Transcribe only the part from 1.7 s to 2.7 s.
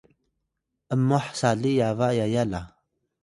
yaba yaya la